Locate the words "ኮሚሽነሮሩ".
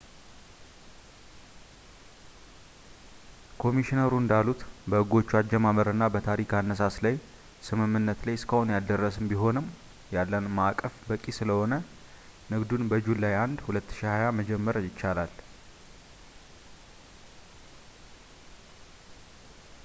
3.61-4.13